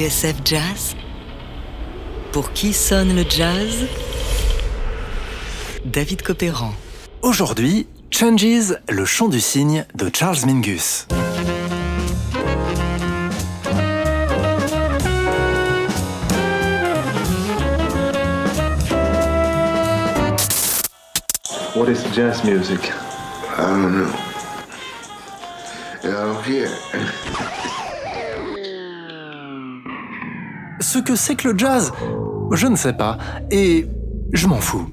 TSF 0.00 0.36
Jazz 0.46 0.96
Pour 2.32 2.54
qui 2.54 2.72
sonne 2.72 3.14
le 3.14 3.22
jazz? 3.28 3.86
David 5.84 6.22
Copéran. 6.22 6.72
Aujourd'hui, 7.20 7.86
Changes, 8.10 8.78
le 8.88 9.04
chant 9.04 9.28
du 9.28 9.40
cygne 9.40 9.84
de 9.94 10.10
Charles 10.10 10.38
Mingus. 10.46 11.06
What 21.76 21.90
is 21.90 22.02
jazz 22.14 22.42
music? 22.42 22.90
I 23.58 23.66
don't 23.66 23.92
know. 23.92 24.10
I 26.02 26.08
don't 26.08 26.42
care. 26.42 27.29
Ce 30.92 30.98
que 30.98 31.14
c'est 31.14 31.36
que 31.36 31.46
le 31.46 31.56
jazz, 31.56 31.92
je 32.50 32.66
ne 32.66 32.74
sais 32.74 32.92
pas, 32.92 33.16
et 33.52 33.86
je 34.32 34.48
m'en 34.48 34.60
fous. 34.60 34.88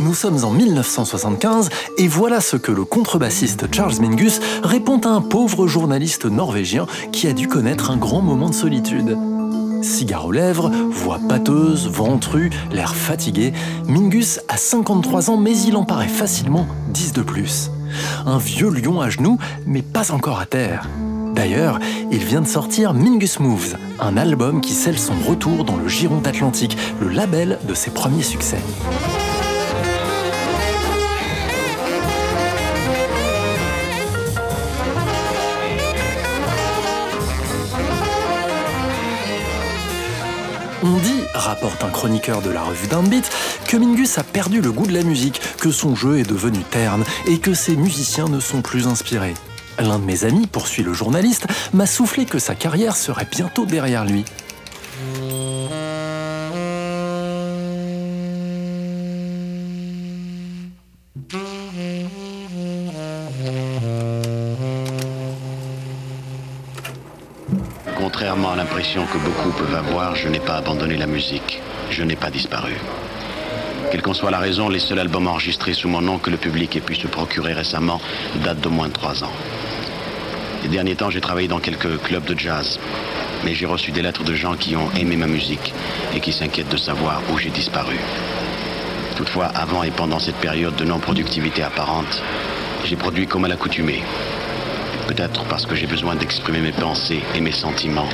Nous 0.00 0.12
sommes 0.12 0.44
en 0.44 0.50
1975 0.50 1.70
et 1.96 2.08
voilà 2.08 2.42
ce 2.42 2.58
que 2.58 2.72
le 2.72 2.84
contrebassiste 2.84 3.74
Charles 3.74 3.98
Mingus 4.02 4.38
répond 4.62 4.98
à 4.98 5.08
un 5.08 5.22
pauvre 5.22 5.66
journaliste 5.66 6.26
norvégien 6.26 6.86
qui 7.10 7.26
a 7.26 7.32
dû 7.32 7.48
connaître 7.48 7.90
un 7.90 7.96
grand 7.96 8.20
moment 8.20 8.50
de 8.50 8.54
solitude. 8.54 9.16
Cigare 9.80 10.26
aux 10.26 10.32
lèvres, 10.32 10.70
voix 10.90 11.20
pâteuse, 11.26 11.88
ventru, 11.88 12.50
l'air 12.70 12.94
fatigué, 12.94 13.54
Mingus 13.86 14.40
a 14.48 14.58
53 14.58 15.30
ans 15.30 15.38
mais 15.38 15.56
il 15.58 15.74
en 15.78 15.84
paraît 15.84 16.06
facilement 16.06 16.66
10 16.88 17.14
de 17.14 17.22
plus. 17.22 17.70
Un 18.26 18.38
vieux 18.38 18.70
lion 18.70 19.00
à 19.00 19.10
genoux 19.10 19.38
mais 19.66 19.82
pas 19.82 20.12
encore 20.12 20.40
à 20.40 20.46
terre. 20.46 20.86
D'ailleurs, 21.38 21.78
il 22.10 22.18
vient 22.18 22.40
de 22.40 22.48
sortir 22.48 22.94
Mingus 22.94 23.38
Moves, 23.38 23.76
un 24.00 24.16
album 24.16 24.60
qui 24.60 24.72
scelle 24.72 24.98
son 24.98 25.14
retour 25.24 25.64
dans 25.64 25.76
le 25.76 25.86
giron 25.86 26.20
atlantique, 26.24 26.76
le 27.00 27.10
label 27.10 27.60
de 27.62 27.74
ses 27.74 27.92
premiers 27.92 28.24
succès. 28.24 28.58
On 40.82 40.96
dit, 40.96 41.20
rapporte 41.34 41.84
un 41.84 41.90
chroniqueur 41.90 42.42
de 42.42 42.50
la 42.50 42.64
revue 42.64 42.88
Downbeat, 42.88 43.30
que 43.68 43.76
Mingus 43.76 44.18
a 44.18 44.24
perdu 44.24 44.60
le 44.60 44.72
goût 44.72 44.88
de 44.88 44.92
la 44.92 45.04
musique, 45.04 45.40
que 45.60 45.70
son 45.70 45.94
jeu 45.94 46.18
est 46.18 46.28
devenu 46.28 46.58
terne 46.68 47.04
et 47.28 47.38
que 47.38 47.54
ses 47.54 47.76
musiciens 47.76 48.26
ne 48.26 48.40
sont 48.40 48.60
plus 48.60 48.88
inspirés. 48.88 49.34
L'un 49.80 50.00
de 50.00 50.04
mes 50.04 50.24
amis, 50.24 50.46
poursuit 50.48 50.82
le 50.82 50.92
journaliste, 50.92 51.46
m'a 51.72 51.86
soufflé 51.86 52.24
que 52.24 52.40
sa 52.40 52.56
carrière 52.56 52.96
serait 52.96 53.28
bientôt 53.30 53.64
derrière 53.64 54.04
lui. 54.04 54.24
Contrairement 67.96 68.52
à 68.52 68.56
l'impression 68.56 69.04
que 69.06 69.18
beaucoup 69.18 69.50
peuvent 69.56 69.74
avoir, 69.74 70.16
je 70.16 70.28
n'ai 70.28 70.40
pas 70.40 70.56
abandonné 70.56 70.96
la 70.96 71.06
musique. 71.06 71.60
Je 71.90 72.02
n'ai 72.02 72.16
pas 72.16 72.30
disparu. 72.30 72.74
Quelle 73.90 74.02
qu'en 74.02 74.12
soit 74.12 74.30
la 74.30 74.38
raison, 74.38 74.68
les 74.68 74.80
seuls 74.80 74.98
albums 74.98 75.28
enregistrés 75.28 75.72
sous 75.72 75.88
mon 75.88 76.00
nom 76.00 76.18
que 76.18 76.30
le 76.30 76.36
public 76.36 76.76
ait 76.76 76.80
pu 76.80 76.94
se 76.94 77.06
procurer 77.06 77.52
récemment 77.52 78.00
datent 78.44 78.60
d'au 78.60 78.70
moins 78.70 78.90
trois 78.90 79.24
ans. 79.24 79.32
Ces 80.68 80.74
derniers 80.74 80.96
temps, 80.96 81.08
j'ai 81.08 81.22
travaillé 81.22 81.48
dans 81.48 81.60
quelques 81.60 81.96
clubs 82.02 82.26
de 82.26 82.38
jazz, 82.38 82.78
mais 83.42 83.54
j'ai 83.54 83.64
reçu 83.64 83.90
des 83.90 84.02
lettres 84.02 84.22
de 84.22 84.34
gens 84.34 84.54
qui 84.54 84.76
ont 84.76 84.90
aimé 85.00 85.16
ma 85.16 85.26
musique 85.26 85.72
et 86.14 86.20
qui 86.20 86.30
s'inquiètent 86.30 86.68
de 86.68 86.76
savoir 86.76 87.22
où 87.32 87.38
j'ai 87.38 87.48
disparu. 87.48 87.96
Toutefois, 89.16 89.46
avant 89.46 89.82
et 89.82 89.90
pendant 89.90 90.18
cette 90.18 90.36
période 90.36 90.76
de 90.76 90.84
non-productivité 90.84 91.62
apparente, 91.62 92.22
j'ai 92.84 92.96
produit 92.96 93.26
comme 93.26 93.46
à 93.46 93.48
l'accoutumée. 93.48 94.02
Peut-être 95.06 95.42
parce 95.44 95.64
que 95.64 95.74
j'ai 95.74 95.86
besoin 95.86 96.16
d'exprimer 96.16 96.60
mes 96.60 96.72
pensées 96.72 97.22
et 97.34 97.40
mes 97.40 97.52
sentiments 97.52 98.10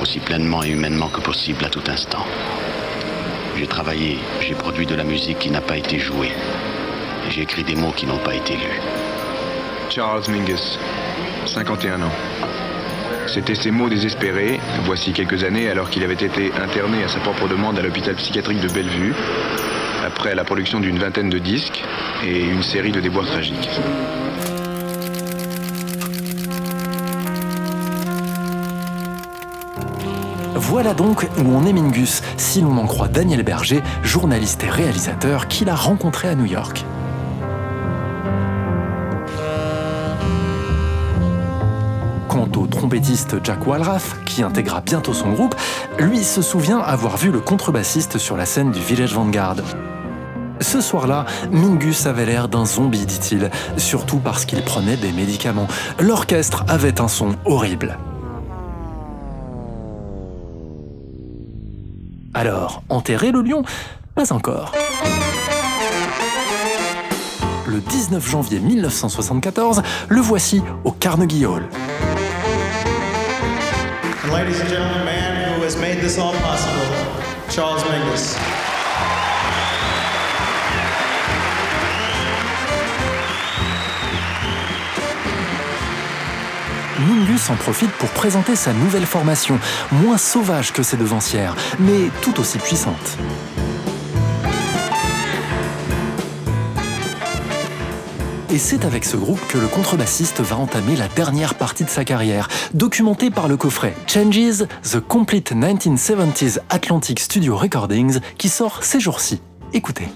aussi 0.00 0.20
pleinement 0.20 0.64
et 0.64 0.70
humainement 0.70 1.08
que 1.08 1.20
possible 1.20 1.66
à 1.66 1.68
tout 1.68 1.84
instant. 1.88 2.24
J'ai 3.58 3.66
travaillé, 3.66 4.20
j'ai 4.40 4.54
produit 4.54 4.86
de 4.86 4.94
la 4.94 5.04
musique 5.04 5.38
qui 5.38 5.50
n'a 5.50 5.60
pas 5.60 5.76
été 5.76 5.98
jouée. 5.98 6.32
J'ai 7.28 7.42
écrit 7.42 7.62
des 7.62 7.76
mots 7.76 7.92
qui 7.92 8.06
n'ont 8.06 8.24
pas 8.24 8.34
été 8.34 8.54
lus. 8.54 8.80
Charles 9.90 10.22
Mingus, 10.30 10.78
51 11.46 12.02
ans. 12.02 12.12
C'était 13.26 13.54
ces 13.54 13.70
mots 13.70 13.88
désespérés, 13.88 14.60
voici 14.84 15.12
quelques 15.12 15.44
années, 15.44 15.68
alors 15.68 15.90
qu'il 15.90 16.04
avait 16.04 16.14
été 16.14 16.52
interné 16.62 17.02
à 17.04 17.08
sa 17.08 17.20
propre 17.20 17.48
demande 17.48 17.78
à 17.78 17.82
l'hôpital 17.82 18.14
psychiatrique 18.14 18.60
de 18.60 18.68
Bellevue, 18.68 19.14
après 20.04 20.34
la 20.34 20.44
production 20.44 20.80
d'une 20.80 20.98
vingtaine 20.98 21.30
de 21.30 21.38
disques 21.38 21.82
et 22.24 22.44
une 22.44 22.62
série 22.62 22.92
de 22.92 23.00
déboires 23.00 23.26
tragiques. 23.26 23.68
Voilà 30.54 30.94
donc 30.94 31.26
où 31.38 31.56
en 31.56 31.66
est 31.66 31.72
Mingus, 31.72 32.22
si 32.36 32.60
l'on 32.60 32.76
en 32.78 32.86
croit 32.86 33.08
Daniel 33.08 33.42
Berger, 33.42 33.82
journaliste 34.02 34.64
et 34.64 34.70
réalisateur 34.70 35.48
qu'il 35.48 35.68
a 35.68 35.74
rencontré 35.74 36.28
à 36.28 36.34
New 36.34 36.46
York. 36.46 36.84
Trompettiste 42.94 43.42
Jack 43.42 43.66
Walrath, 43.66 44.24
qui 44.24 44.44
intégra 44.44 44.80
bientôt 44.80 45.14
son 45.14 45.32
groupe, 45.32 45.56
lui 45.98 46.22
se 46.22 46.42
souvient 46.42 46.78
avoir 46.78 47.16
vu 47.16 47.32
le 47.32 47.40
contrebassiste 47.40 48.18
sur 48.18 48.36
la 48.36 48.46
scène 48.46 48.70
du 48.70 48.78
Village 48.78 49.14
Vanguard. 49.14 49.56
Ce 50.60 50.80
soir-là, 50.80 51.26
Mingus 51.50 52.06
avait 52.06 52.24
l'air 52.24 52.48
d'un 52.48 52.64
zombie, 52.64 53.04
dit-il, 53.04 53.50
surtout 53.78 54.18
parce 54.18 54.44
qu'il 54.44 54.62
prenait 54.62 54.96
des 54.96 55.10
médicaments. 55.10 55.66
L'orchestre 55.98 56.64
avait 56.68 57.00
un 57.00 57.08
son 57.08 57.34
horrible. 57.44 57.98
Alors, 62.32 62.84
enterrer 62.90 63.32
le 63.32 63.42
lion? 63.42 63.64
Pas 64.14 64.32
encore. 64.32 64.70
Le 67.66 67.80
19 67.80 68.30
janvier 68.30 68.60
1974, 68.60 69.82
le 70.08 70.20
voici 70.20 70.62
au 70.84 70.92
Carnegie 70.92 71.44
Hall. 71.44 71.64
Ladies 74.34 74.60
and 74.60 74.68
gentlemen, 74.68 74.98
the 74.98 75.04
man 75.04 75.54
who 75.54 75.62
has 75.62 75.76
made 75.76 76.00
this 76.00 76.18
all 76.18 76.32
possible, 76.42 76.82
Charles 77.48 77.84
Mingus. 77.84 78.36
Mingus 86.98 87.48
en 87.48 87.54
profite 87.54 87.92
pour 87.92 88.08
présenter 88.08 88.56
sa 88.56 88.72
nouvelle 88.72 89.06
formation, 89.06 89.60
moins 89.92 90.18
sauvage 90.18 90.72
que 90.72 90.82
ses 90.82 90.96
devancières, 90.96 91.54
mais 91.78 92.10
tout 92.20 92.40
aussi 92.40 92.58
puissante. 92.58 93.16
Et 98.54 98.58
c'est 98.58 98.84
avec 98.84 99.04
ce 99.04 99.16
groupe 99.16 99.40
que 99.48 99.58
le 99.58 99.66
contrebassiste 99.66 100.38
va 100.38 100.54
entamer 100.54 100.94
la 100.94 101.08
dernière 101.08 101.56
partie 101.56 101.82
de 101.82 101.90
sa 101.90 102.04
carrière, 102.04 102.46
documentée 102.72 103.28
par 103.28 103.48
le 103.48 103.56
coffret 103.56 103.96
Changes, 104.06 104.64
The 104.84 105.00
Complete 105.00 105.50
1970s 105.50 106.60
Atlantic 106.68 107.18
Studio 107.18 107.56
Recordings, 107.56 108.20
qui 108.38 108.48
sort 108.48 108.84
ces 108.84 109.00
jours-ci. 109.00 109.40
Écoutez. 109.72 110.06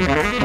Pour 0.00 0.39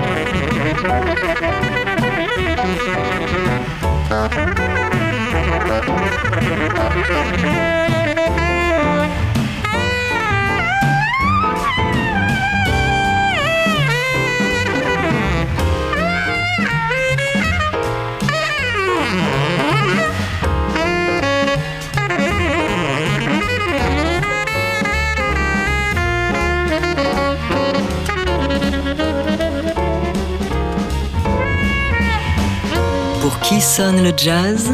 qui 33.48 33.62
sonne 33.62 34.02
le 34.02 34.12
jazz? 34.18 34.72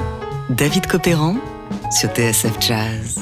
David 0.49 0.87
Copéran 0.87 1.35
sur 1.91 2.07
TSF 2.09 2.53
Jazz. 2.61 3.19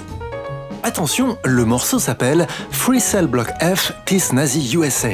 Attention, 0.84 1.40
le 1.44 1.66
morceau 1.66 1.98
s'appelle 1.98 2.46
Free 2.70 3.02
Cell 3.02 3.26
Block 3.26 3.48
F 3.60 3.94
Tis 4.06 4.32
Nazi 4.32 4.76
USA. 4.76 5.10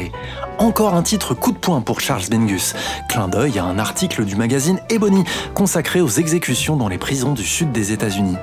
Encore 0.57 0.93
un 0.93 1.03
titre 1.03 1.35
coup 1.35 1.53
de 1.53 1.57
poing 1.57 1.79
pour 1.79 2.01
Charles 2.01 2.25
Mingus. 2.29 2.73
Clin 3.07 3.29
d'œil 3.29 3.59
à 3.59 3.63
un 3.63 3.79
article 3.79 4.25
du 4.25 4.35
magazine 4.35 4.81
Ebony 4.89 5.23
consacré 5.53 6.01
aux 6.01 6.09
exécutions 6.09 6.75
dans 6.75 6.89
les 6.89 6.97
prisons 6.97 7.31
du 7.31 7.45
sud 7.45 7.71
des 7.71 7.93
États-Unis. 7.93 8.35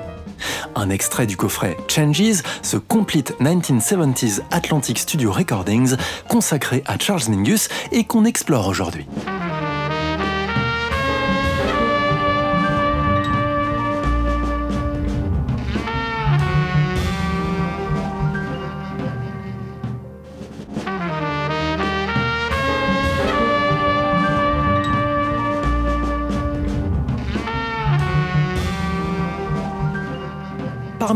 Un 0.73 0.89
extrait 0.89 1.27
du 1.27 1.37
coffret 1.37 1.77
Changes, 1.87 2.41
ce 2.63 2.77
Complete 2.77 3.35
1970s 3.39 4.41
Atlantic 4.49 4.97
Studio 4.97 5.31
Recordings 5.31 5.95
consacré 6.27 6.81
à 6.87 6.97
Charles 6.97 7.29
Mingus 7.29 7.69
et 7.91 8.03
qu'on 8.03 8.25
explore 8.25 8.67
aujourd'hui. 8.67 9.05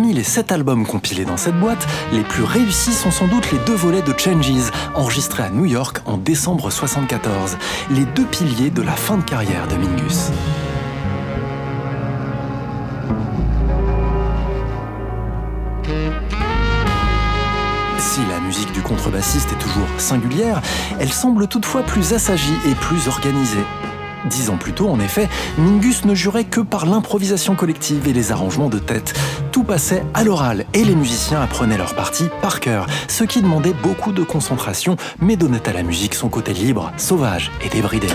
Parmi 0.08 0.20
les 0.20 0.24
sept 0.24 0.54
albums 0.54 0.86
compilés 0.86 1.26
dans 1.26 1.36
cette 1.36 1.60
boîte, 1.60 1.86
les 2.14 2.22
plus 2.22 2.44
réussis 2.44 2.94
sont 2.94 3.12
sans 3.12 3.28
doute 3.28 3.52
les 3.52 3.60
deux 3.66 3.76
volets 3.76 4.02
de 4.02 4.18
Changes, 4.18 4.72
enregistrés 4.96 5.44
à 5.44 5.50
New 5.50 5.66
York 5.66 6.00
en 6.06 6.16
décembre 6.16 6.68
1974, 6.70 7.58
les 7.92 8.06
deux 8.06 8.24
piliers 8.24 8.70
de 8.70 8.82
la 8.82 8.94
fin 8.94 9.18
de 9.18 9.24
carrière 9.24 9.68
de 9.68 9.76
Mingus. 9.76 10.32
Si 18.00 18.22
la 18.30 18.40
musique 18.40 18.72
du 18.72 18.82
contrebassiste 18.82 19.52
est 19.52 19.60
toujours 19.60 19.90
singulière, 19.98 20.62
elle 21.02 21.12
semble 21.12 21.50
toutefois 21.50 21.84
plus 21.84 22.14
assagie 22.14 22.56
et 22.66 22.76
plus 22.76 23.10
organisée. 23.10 23.66
Dix 24.26 24.50
ans 24.50 24.58
plus 24.58 24.74
tôt, 24.74 24.90
en 24.90 25.00
effet, 25.00 25.30
Mingus 25.58 26.06
ne 26.06 26.16
jurait 26.16 26.44
que 26.44 26.62
par 26.62 26.86
l'improvisation 26.86 27.56
collective 27.56 28.08
et 28.08 28.14
les 28.14 28.32
arrangements 28.32 28.70
de 28.70 28.80
tête. 28.80 29.14
Tout 29.52 29.64
passait 29.64 30.04
à 30.14 30.24
l'oral 30.24 30.66
et 30.74 30.84
les 30.84 30.96
musiciens 30.96 31.42
apprenaient 31.42 31.78
leur 31.78 31.96
partie 31.96 32.30
par 32.42 32.60
cœur, 32.60 32.88
ce 33.08 33.24
qui 33.24 33.42
demandait 33.42 33.76
beaucoup 33.84 34.12
de 34.12 34.24
concentration, 34.24 34.98
mais 35.20 35.36
donnait 35.36 35.68
à 35.68 35.74
la 35.74 35.84
musique 35.84 36.16
son 36.16 36.30
côté 36.30 36.54
libre, 36.54 36.92
sauvage 36.98 37.52
et 37.64 37.70
débridé. 37.70 38.08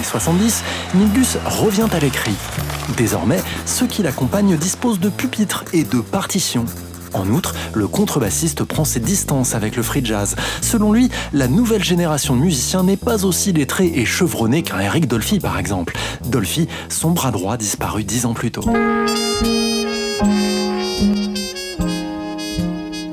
Années 0.00 0.08
70, 0.08 0.64
Mingus 0.94 1.36
revient 1.44 1.88
à 1.92 1.98
l'écrit. 1.98 2.34
Désormais, 2.96 3.40
ceux 3.66 3.86
qui 3.86 4.02
l'accompagnent 4.02 4.56
disposent 4.56 5.00
de 5.00 5.10
pupitres 5.10 5.64
et 5.74 5.84
de 5.84 6.00
partitions. 6.00 6.64
En 7.12 7.28
outre, 7.28 7.54
le 7.74 7.86
contrebassiste 7.86 8.64
prend 8.64 8.84
ses 8.84 9.00
distances 9.00 9.54
avec 9.54 9.76
le 9.76 9.82
free 9.82 10.04
jazz. 10.04 10.36
Selon 10.62 10.92
lui, 10.92 11.10
la 11.32 11.48
nouvelle 11.48 11.84
génération 11.84 12.34
de 12.34 12.40
musiciens 12.40 12.84
n'est 12.84 12.96
pas 12.96 13.24
aussi 13.26 13.52
lettrée 13.52 13.92
et 13.94 14.06
chevronnée 14.06 14.62
qu'un 14.62 14.80
Eric 14.80 15.06
Dolphy 15.06 15.38
par 15.38 15.58
exemple. 15.58 15.96
Dolphy, 16.26 16.68
son 16.88 17.10
bras 17.10 17.30
droit 17.30 17.56
disparu 17.56 18.04
dix 18.04 18.26
ans 18.26 18.34
plus 18.34 18.52
tôt. 18.52 18.64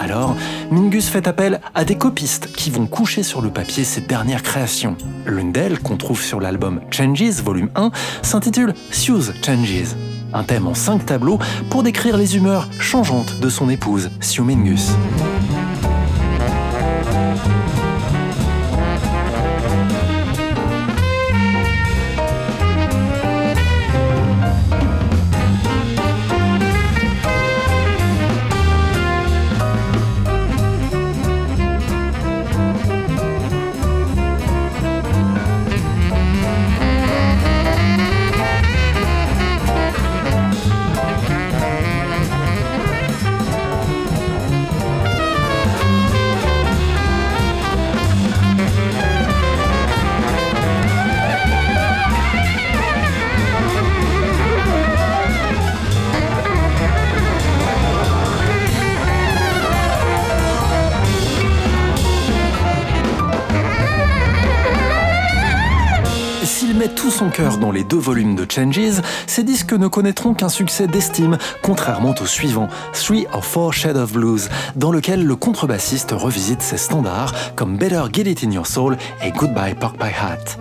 Alors, 0.07 0.37
Mingus 0.71 1.09
fait 1.09 1.27
appel 1.27 1.59
à 1.75 1.83
des 1.83 1.97
copistes 1.97 2.53
qui 2.53 2.69
vont 2.69 2.87
coucher 2.87 3.23
sur 3.23 3.41
le 3.41 3.49
papier 3.49 3.83
ses 3.83 3.99
dernières 3.99 4.41
créations. 4.41 4.95
L'une 5.25 5.51
d'elles, 5.51 5.79
qu'on 5.79 5.97
trouve 5.97 6.21
sur 6.21 6.39
l'album 6.39 6.79
Changes 6.91 7.41
volume 7.43 7.69
1, 7.75 7.91
s'intitule 8.21 8.73
Sue's 8.89 9.33
Changes. 9.45 9.97
Un 10.31 10.45
thème 10.45 10.65
en 10.65 10.75
cinq 10.75 11.05
tableaux 11.05 11.39
pour 11.69 11.83
décrire 11.83 12.15
les 12.15 12.37
humeurs 12.37 12.69
changeantes 12.79 13.41
de 13.41 13.49
son 13.49 13.69
épouse, 13.69 14.09
Sue 14.21 14.43
Mingus. 14.43 14.93
Son 67.17 67.29
cœur 67.31 67.57
dans 67.57 67.71
les 67.71 67.83
deux 67.83 67.97
volumes 67.97 68.36
de 68.36 68.45
Changes, 68.47 69.01
ces 69.25 69.41
disques 69.41 69.74
ne 69.74 69.88
connaîtront 69.88 70.36
qu'un 70.36 70.50
succès 70.50 70.86
d'estime, 70.86 71.39
contrairement 71.63 72.13
au 72.21 72.27
suivant, 72.27 72.67
Three 72.93 73.25
or 73.33 73.43
Four 73.43 73.74
Shades 73.74 73.97
of 73.97 74.12
Blues, 74.13 74.50
dans 74.75 74.91
lequel 74.91 75.25
le 75.25 75.36
contrebassiste 75.36 76.12
revisite 76.12 76.62
ses 76.62 76.77
standards 76.77 77.33
comme 77.55 77.75
Better 77.75 78.03
Get 78.13 78.29
It 78.29 78.43
in 78.43 78.51
Your 78.51 78.67
Soul 78.67 78.97
et 79.24 79.31
Goodbye 79.31 79.74
Pork 79.74 79.97
Pie 79.97 80.13
Hat. 80.13 80.57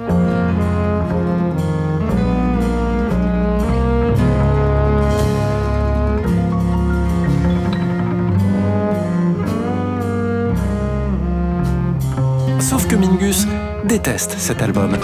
Sauf 12.61 12.89
que 12.89 12.97
Mingus 12.97 13.47
déteste 13.85 14.37
cet 14.39 14.63
album. 14.63 14.97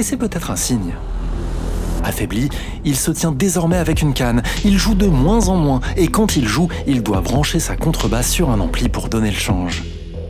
Et 0.00 0.02
c'est 0.02 0.16
peut-être 0.16 0.50
un 0.50 0.56
signe. 0.56 0.94
Affaibli, 2.04 2.48
il 2.86 2.96
se 2.96 3.10
tient 3.10 3.32
désormais 3.32 3.76
avec 3.76 4.00
une 4.00 4.14
canne, 4.14 4.42
il 4.64 4.78
joue 4.78 4.94
de 4.94 5.06
moins 5.06 5.48
en 5.48 5.56
moins, 5.56 5.80
et 5.98 6.08
quand 6.08 6.36
il 6.36 6.48
joue, 6.48 6.68
il 6.86 7.02
doit 7.02 7.20
brancher 7.20 7.60
sa 7.60 7.76
contrebasse 7.76 8.30
sur 8.30 8.48
un 8.48 8.60
ampli 8.60 8.88
pour 8.88 9.10
donner 9.10 9.30
le 9.30 9.36
change. 9.36 9.82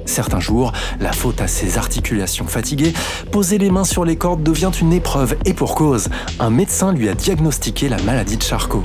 Certains 0.06 0.40
jours, 0.40 0.72
la 0.98 1.12
faute 1.12 1.40
à 1.40 1.46
ses 1.46 1.78
articulations 1.78 2.48
fatiguées, 2.48 2.94
poser 3.30 3.58
les 3.58 3.70
mains 3.70 3.84
sur 3.84 4.04
les 4.04 4.16
cordes 4.16 4.42
devient 4.42 4.72
une 4.80 4.92
épreuve, 4.92 5.36
et 5.44 5.54
pour 5.54 5.76
cause, 5.76 6.08
un 6.40 6.50
médecin 6.50 6.92
lui 6.92 7.08
a 7.08 7.14
diagnostiqué 7.14 7.88
la 7.88 8.02
maladie 8.02 8.38
de 8.38 8.42
Charcot. 8.42 8.82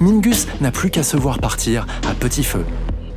Mingus 0.00 0.46
n'a 0.62 0.70
plus 0.70 0.88
qu'à 0.88 1.02
se 1.02 1.18
voir 1.18 1.40
partir 1.40 1.86
à 2.08 2.14
petit 2.14 2.42
feu. 2.42 2.64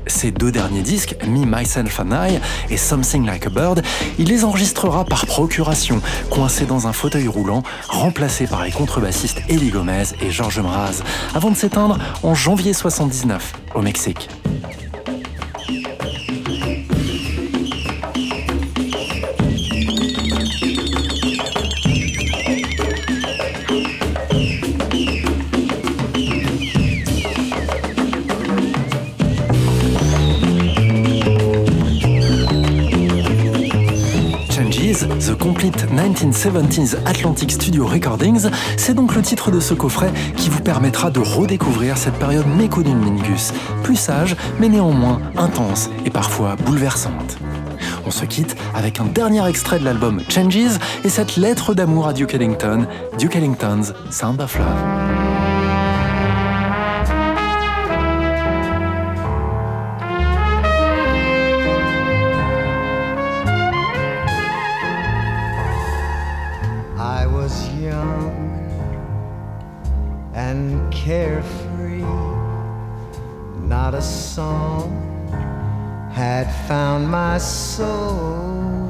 Ses 0.07 0.31
deux 0.31 0.51
derniers 0.51 0.81
disques, 0.81 1.15
Me, 1.27 1.45
Myself 1.45 1.99
and 1.99 2.11
I 2.11 2.39
et 2.69 2.77
Something 2.77 3.25
Like 3.25 3.47
a 3.47 3.49
Bird, 3.49 3.81
il 4.19 4.27
les 4.27 4.43
enregistrera 4.43 5.05
par 5.05 5.25
procuration, 5.25 6.01
coincé 6.29 6.65
dans 6.65 6.87
un 6.87 6.93
fauteuil 6.93 7.27
roulant, 7.27 7.63
remplacé 7.87 8.47
par 8.47 8.63
les 8.63 8.71
contrebassistes 8.71 9.41
Elie 9.49 9.69
Gomez 9.69 10.03
et 10.21 10.31
Georges 10.31 10.59
Mraz, 10.59 11.03
avant 11.33 11.51
de 11.51 11.55
s'éteindre 11.55 11.97
en 12.23 12.35
janvier 12.35 12.73
79 12.73 13.53
au 13.73 13.81
Mexique. 13.81 14.29
1970s 36.45 36.97
Atlantic 37.05 37.51
Studio 37.51 37.87
Recordings, 37.87 38.49
c'est 38.77 38.93
donc 38.93 39.15
le 39.15 39.21
titre 39.23 39.49
de 39.49 39.59
ce 39.59 39.73
coffret 39.73 40.11
qui 40.35 40.49
vous 40.49 40.61
permettra 40.61 41.09
de 41.09 41.19
redécouvrir 41.19 41.97
cette 41.97 42.13
période 42.15 42.45
méconnue 42.45 42.91
de 42.91 42.95
Mingus, 42.95 43.51
plus 43.83 43.95
sage 43.95 44.35
mais 44.59 44.69
néanmoins 44.69 45.21
intense 45.37 45.89
et 46.05 46.11
parfois 46.11 46.55
bouleversante. 46.55 47.37
On 48.05 48.11
se 48.11 48.25
quitte 48.25 48.55
avec 48.75 48.99
un 48.99 49.05
dernier 49.05 49.47
extrait 49.47 49.79
de 49.79 49.85
l'album 49.85 50.21
Changes 50.29 50.77
et 51.03 51.09
cette 51.09 51.35
lettre 51.35 51.73
d'amour 51.73 52.07
à 52.07 52.13
Duke 52.13 52.35
Ellington, 52.35 52.85
Duke 53.17 53.35
Ellington's 53.35 53.93
Sound 54.11 54.39
of 54.39 54.57
Love. 54.59 55.24
My 77.09 77.37
soul. 77.37 78.89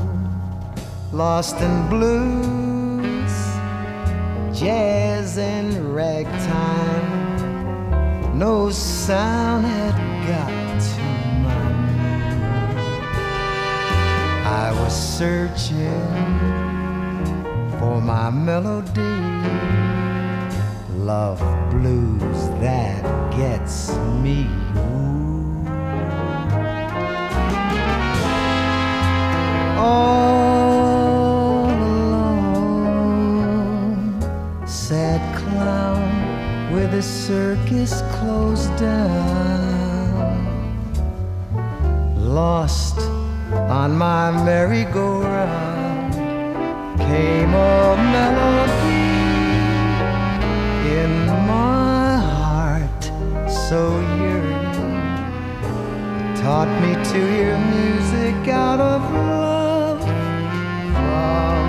Lost 1.11 1.57
in 1.61 1.89
blues, 1.89 3.33
jazz, 4.57 5.37
and 5.37 5.95
ragtime. 5.95 7.25
No 8.37 8.69
sound 8.69 9.65
had 9.65 9.95
got 10.27 10.81
to 10.91 11.03
my 11.45 11.63
mood. 11.87 12.77
I 14.45 14.71
was 14.81 14.93
searching 15.17 16.09
for 17.79 18.01
my 18.01 18.29
melody 18.29 19.15
love 21.05 21.39
blues 21.69 22.49
that 22.59 23.03
gets 23.37 23.95
me. 24.23 24.64
Circus 37.05 38.01
closed 38.13 38.75
down, 38.77 40.43
lost 42.17 42.97
on 43.69 43.95
my 43.95 44.31
merry-go-round 44.43 46.13
came 46.97 47.53
a 47.53 47.95
melody 48.15 49.15
in 50.99 51.11
my 51.47 52.17
heart. 52.17 53.03
So 53.67 53.79
yearning 54.19 54.97
taught 56.41 56.71
me 56.81 56.93
to 57.11 57.19
hear 57.33 57.57
music 57.77 58.47
out 58.49 58.79
of 58.79 59.01
love 59.13 60.01
from 60.95 61.64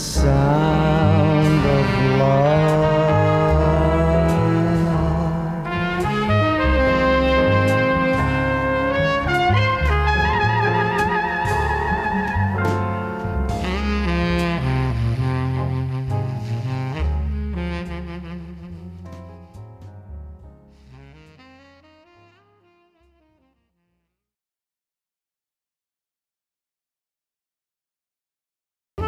outside. 0.00 0.39